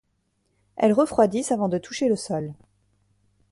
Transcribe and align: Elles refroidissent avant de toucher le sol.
Elles 0.77 0.93
refroidissent 0.93 1.51
avant 1.51 1.69
de 1.69 1.77
toucher 1.77 2.09
le 2.09 2.15
sol. 2.15 2.55